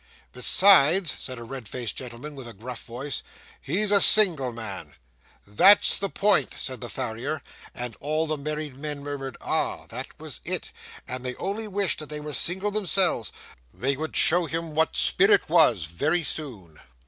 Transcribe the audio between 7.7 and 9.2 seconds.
and all the married men